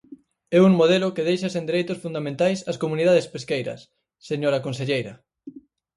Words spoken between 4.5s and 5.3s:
conselleira.